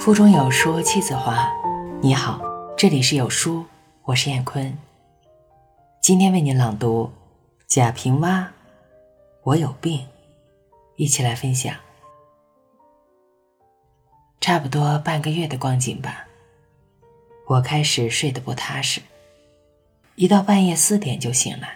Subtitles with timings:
[0.00, 1.46] 腹中有书气自华。
[2.00, 2.40] 你好，
[2.74, 3.66] 这里是有书，
[4.04, 4.74] 我是燕坤。
[6.00, 7.12] 今天为您朗读
[7.66, 8.28] 贾平凹
[9.42, 10.00] 《我有病》，
[10.96, 11.76] 一起来分享。
[14.40, 16.26] 差不多半个月的光景吧，
[17.46, 19.02] 我开始睡得不踏实，
[20.14, 21.68] 一到半夜四点就醒了，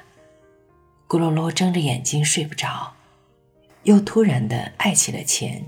[1.06, 2.94] 咕噜噜睁着眼睛睡不着，
[3.82, 5.62] 又突然的爱起了钱。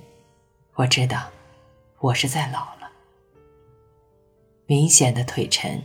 [0.76, 1.28] 我知道。
[2.06, 2.88] 我是在老了，
[4.66, 5.82] 明显的腿沉，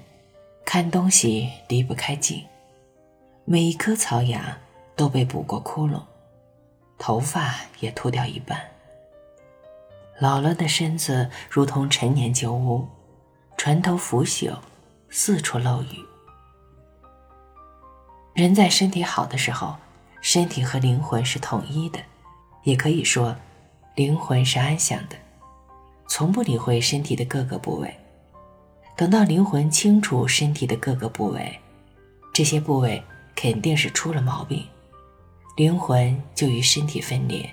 [0.63, 2.45] 看东西离不开镜，
[3.43, 4.55] 每一颗槽牙
[4.95, 5.99] 都被补过窟窿，
[6.99, 8.61] 头发也秃掉一半。
[10.19, 12.87] 老了的身子如同陈年旧屋，
[13.57, 14.55] 船头腐朽，
[15.09, 16.05] 四处漏雨。
[18.35, 19.75] 人在身体好的时候，
[20.21, 21.99] 身体和灵魂是统一的，
[22.61, 23.35] 也可以说，
[23.95, 25.15] 灵魂是安详的。
[26.13, 27.95] 从不理会身体的各个部位，
[28.97, 31.57] 等到灵魂清楚身体的各个部位，
[32.33, 33.01] 这些部位
[33.33, 34.67] 肯定是出了毛病，
[35.55, 37.49] 灵魂就与身体分裂，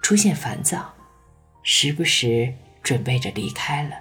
[0.00, 0.94] 出现烦躁，
[1.64, 3.96] 时不时准备着离开了。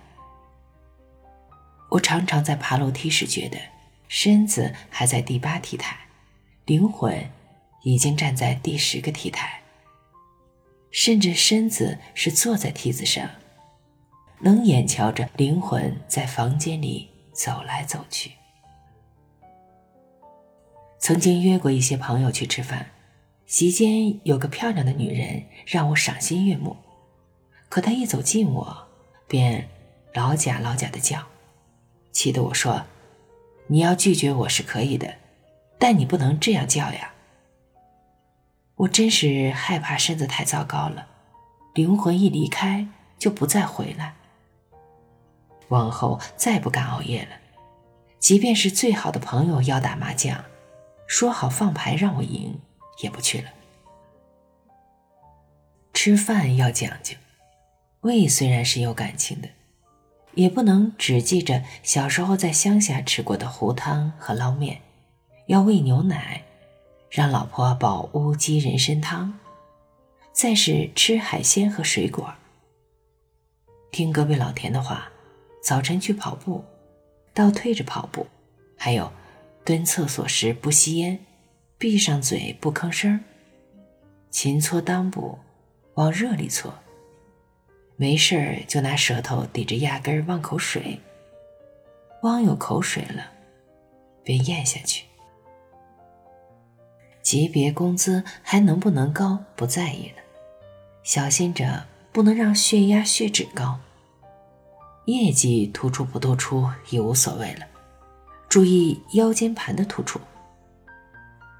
[1.89, 3.57] 我常常在爬楼梯时觉得，
[4.07, 5.97] 身子还在第八梯台，
[6.65, 7.31] 灵魂
[7.81, 9.63] 已经站在第十个梯台，
[10.91, 13.27] 甚至身子是坐在梯子上。
[14.39, 18.31] 能眼瞧着灵魂在房间里走来走去。
[20.99, 22.91] 曾经约过一些朋友去吃饭，
[23.45, 26.75] 席间有个漂亮的女人让我赏心悦目，
[27.69, 28.87] 可她一走近我，
[29.27, 29.69] 便
[30.13, 31.23] 老假老假的叫，
[32.11, 32.85] 气得我说
[33.67, 35.15] ：“你要拒绝我是可以的，
[35.79, 37.13] 但你不能这样叫呀。”
[38.75, 41.07] 我真是害怕身子太糟糕了，
[41.73, 44.13] 灵魂一离开就不再回来。
[45.69, 47.31] 往后再不敢熬夜了，
[48.19, 50.45] 即便是最好的朋友要打麻将，
[51.07, 52.59] 说好放牌让我赢，
[53.01, 53.49] 也不去了。
[55.93, 57.15] 吃饭要讲究，
[58.01, 59.49] 胃虽然是有感情的，
[60.35, 64.79] 也不能只记着小时候在乡下吃过的糊汤和捞面，
[65.47, 66.43] 要喂牛奶，
[67.09, 69.37] 让老婆煲乌鸡人参汤，
[70.31, 72.33] 再是吃海鲜和水果。
[73.91, 75.09] 听隔壁老田的话。
[75.67, 76.63] 早晨去跑步，
[77.33, 78.25] 倒退着跑步，
[78.77, 79.11] 还有
[79.65, 81.19] 蹲厕所时不吸烟，
[81.77, 83.19] 闭上嘴不吭声
[84.31, 85.37] 勤搓裆部，
[85.95, 86.73] 往热里搓。
[87.97, 91.01] 没事儿就拿舌头抵着压根儿口水，
[92.23, 93.29] 汪有口水了，
[94.23, 95.03] 便咽下去。
[97.21, 100.23] 级别工资还能不能高不在意了，
[101.03, 103.77] 小心着不能让血压血脂高。
[105.07, 107.65] 业绩突出不突出已无所谓了，
[108.49, 110.19] 注意腰间盘的突出。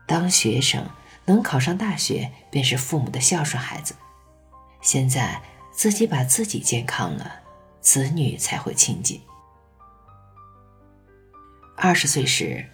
[0.05, 0.85] 当学生
[1.23, 3.95] 能考上大学，便是父母的孝顺孩子。
[4.81, 5.41] 现在
[5.71, 7.39] 自己把自己健康了，
[7.79, 9.21] 子女才会亲近。
[11.77, 12.65] 二十岁时，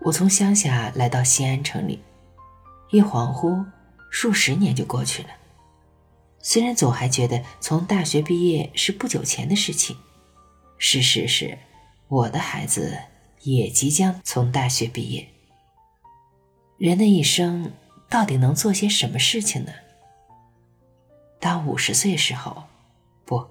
[0.00, 2.02] 我从乡下来到西安城里，
[2.90, 3.64] 一恍惚，
[4.10, 5.28] 数十年就过去了。
[6.40, 9.96] 虽然总还觉得从大学毕业是不久前的事情。
[10.78, 11.58] 事实是，
[12.08, 12.98] 我的孩子
[13.42, 15.26] 也即将从大学毕业。
[16.78, 17.72] 人的一生
[18.08, 19.72] 到底能做些什么事情呢？
[21.40, 22.64] 当五十岁时候，
[23.24, 23.46] 不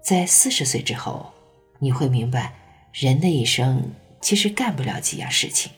[0.00, 1.32] 在四十岁之后，
[1.80, 2.54] 你会明白，
[2.92, 5.72] 人的一生其实干不了几样事情，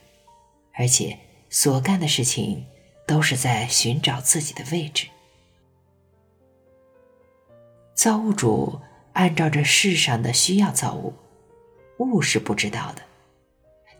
[0.74, 2.66] 而且所干的事情
[3.06, 5.08] 都是在寻找自己的位置。
[7.94, 8.78] 造物主。
[9.12, 11.14] 按照这世上的需要造物，
[11.98, 13.02] 物是不知道的，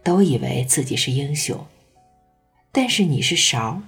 [0.03, 1.67] 都以为自己是英雄，
[2.73, 3.83] 但是你是勺，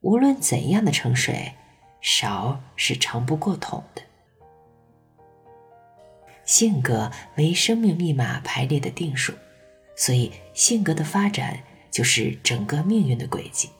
[0.00, 1.54] 无论怎样的盛水，
[2.00, 4.02] 勺是盛不过桶的。
[6.44, 9.32] 性格为生命密码排列的定数，
[9.96, 13.70] 所以性格的发展就是整个命运的轨迹。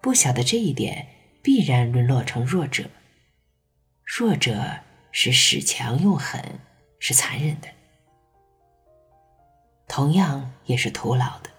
[0.00, 1.06] 不晓得这一点，
[1.42, 2.84] 必然沦落成弱者。
[4.04, 4.80] 弱者。
[5.10, 6.60] 是使强用狠，
[6.98, 7.68] 是残忍的，
[9.88, 11.50] 同样也是徒劳的。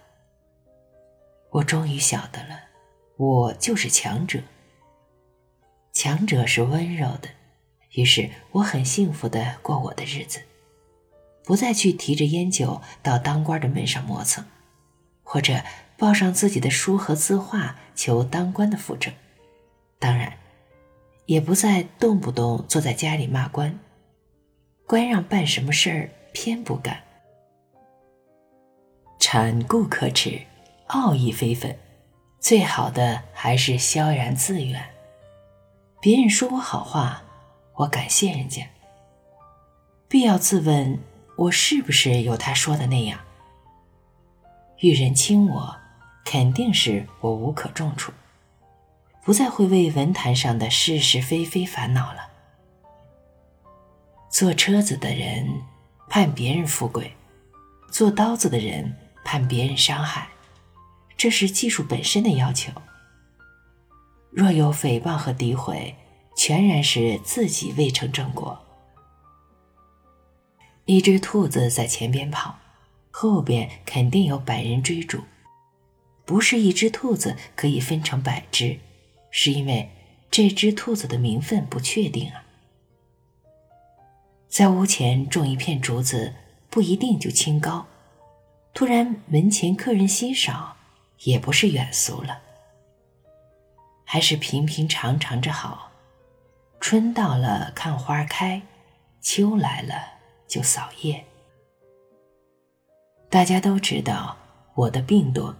[1.50, 2.60] 我终于晓得了，
[3.18, 4.40] 我就是强者。
[5.92, 7.30] 强者是温柔的，
[7.94, 10.42] 于是我很幸福的过我的日子，
[11.44, 14.46] 不再去提着烟酒到当官的门上磨蹭，
[15.24, 15.62] 或者
[15.98, 19.14] 抱上自己的书和字画求当官的扶正。
[19.98, 20.38] 当然。
[21.30, 23.80] 也不再动不动坐在家里骂官，
[24.88, 27.04] 官让办什么事儿偏不干。
[29.20, 30.42] 产固可耻，
[30.88, 31.78] 傲意非分，
[32.40, 34.84] 最好的还是萧然自远。
[36.02, 37.22] 别人说我好话，
[37.76, 38.68] 我感谢人家。
[40.08, 40.98] 必要自问，
[41.38, 43.20] 我是不是有他说的那样？
[44.80, 45.76] 遇人轻我，
[46.26, 48.12] 肯定是我无可重处，
[49.24, 52.30] 不再会为文坛上的是是非非烦恼了。
[54.30, 55.62] 做车子的人
[56.08, 57.16] 盼别人富贵，
[57.92, 60.30] 做刀子的人盼别人伤害，
[61.18, 62.72] 这是技术本身的要求。
[64.32, 65.96] 若有诽谤和诋毁，
[66.36, 68.64] 全然是自己未成正果。
[70.86, 72.58] 一只兔子在前边跑，
[73.12, 75.24] 后边肯定有百人追逐。
[76.26, 78.80] 不是一只兔子可以分成百只，
[79.32, 79.90] 是因为
[80.32, 82.46] 这只兔子的名分不确定啊。
[84.48, 86.34] 在屋前种一片竹子，
[86.70, 87.86] 不一定就清高；
[88.74, 90.76] 突然门前客人稀少，
[91.24, 92.42] 也不是远俗了。
[94.04, 95.92] 还是平平常常着好，
[96.80, 98.62] 春到了看花开，
[99.22, 99.94] 秋来了
[100.48, 101.24] 就扫叶。
[103.30, 104.36] 大家都知道
[104.74, 105.56] 我的病多，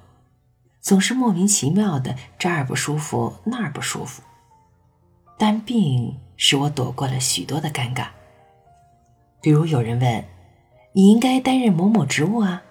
[0.90, 4.24] 总是莫名其妙的这儿不舒服那儿不舒服，
[5.38, 8.08] 但病使我躲过了许多的尴尬。
[9.40, 10.26] 比如有人问
[10.94, 12.64] ：“你应该担任某某职务啊？”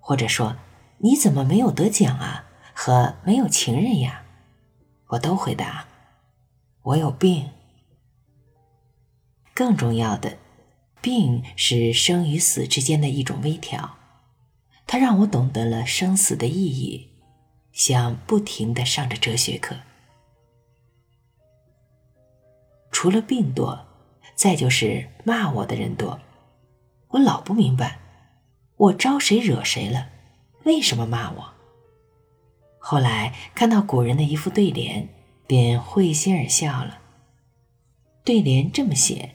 [0.00, 0.56] 或者说
[1.00, 2.44] ：“你怎么没有得奖啊？”
[2.76, 4.22] 和“没有情人呀？”
[5.08, 5.86] 我都回答
[6.84, 7.48] ：“我有病。”
[9.56, 10.36] 更重要的，
[11.00, 13.96] 病是生与死之间的一种微调，
[14.86, 17.06] 它让我懂得了生死的意义，
[17.80, 19.74] 像不停的上着哲学课。
[22.92, 23.86] 除了病多，
[24.34, 26.20] 再就是骂我的人多，
[27.08, 27.98] 我老不明白，
[28.76, 30.10] 我招谁惹谁了，
[30.64, 31.54] 为什么骂我？
[32.78, 35.08] 后来看到古人的一副对联，
[35.46, 37.00] 便会心而笑了。
[38.24, 39.30] 对联这么写：“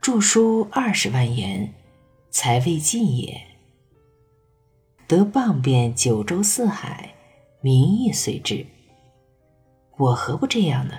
[0.00, 1.74] 著书二十万言，
[2.30, 3.34] 才未尽也；
[5.06, 7.13] 得棒遍九州四海，
[7.64, 8.66] 民亦随之。”
[9.96, 10.98] 我何不这样呢？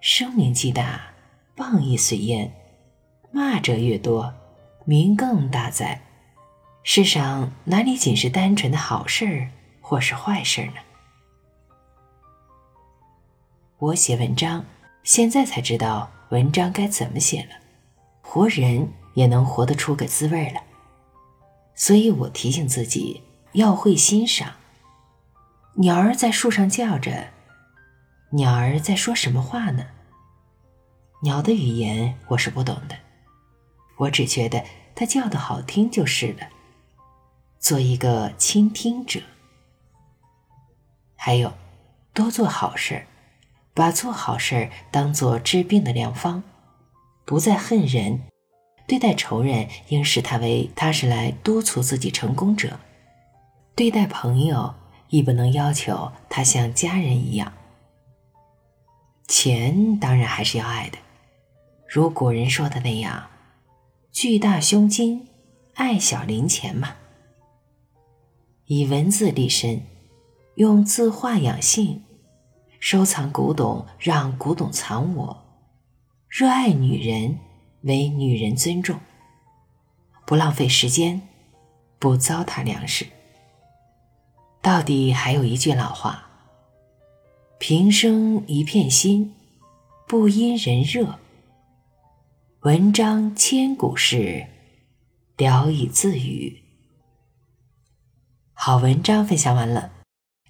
[0.00, 1.14] 声名既大，
[1.56, 2.52] 谤亦随焉。
[3.30, 4.34] 骂者越多，
[4.84, 6.02] 名更大哉！
[6.82, 9.50] 世上哪里仅是单纯的好事儿？
[9.80, 10.80] 或是坏事儿呢？
[13.78, 14.64] 我写文章，
[15.04, 17.50] 现在才知道文章该怎么写了，
[18.22, 20.60] 活人也能活得出个滋味了。
[21.76, 23.22] 所以我提醒自己
[23.52, 24.52] 要会欣赏。
[25.78, 27.28] 鸟儿在树上叫着，
[28.30, 29.84] 鸟儿在说什么话呢？
[31.22, 32.96] 鸟的语言我是不懂的，
[33.98, 34.64] 我只觉得
[34.94, 36.48] 它叫的好听就是了。
[37.58, 39.20] 做一个倾听者。
[41.14, 41.52] 还有，
[42.14, 43.06] 多做好事儿，
[43.74, 46.42] 把做好事儿当做治病的良方，
[47.26, 48.22] 不再恨人，
[48.86, 52.80] 对待仇人应视他为他是来督促自己成功者，
[53.74, 54.74] 对待朋友
[55.08, 57.52] 亦不能要求他像家人一样。
[59.28, 60.98] 钱当然还是要爱的，
[61.88, 63.28] 如古人说的那样
[64.12, 65.26] ，“巨大胸襟，
[65.74, 66.96] 爱小零钱”嘛。
[68.66, 69.80] 以文字立身。
[70.56, 72.02] 用字画养性，
[72.80, 75.36] 收藏古董，让古董藏我；
[76.30, 77.38] 热爱女人，
[77.82, 78.96] 为女人尊重；
[80.26, 81.20] 不浪费时间，
[81.98, 83.06] 不糟蹋粮食。
[84.66, 86.28] 到底还有一句老话
[87.60, 89.32] ：“平生一片心，
[90.08, 91.20] 不因人热。”
[92.62, 94.44] 文章千古事，
[95.36, 96.64] 聊以自语。
[98.54, 99.92] 好文章分享完了。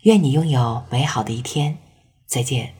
[0.05, 1.77] 愿你拥有美好的一天，
[2.25, 2.73] 再见。